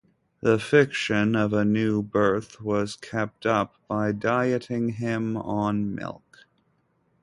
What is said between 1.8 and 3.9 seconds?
birth was kept up